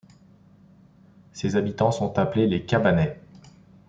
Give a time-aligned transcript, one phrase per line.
[1.31, 3.19] Ses habitants sont appelés les Cabannais.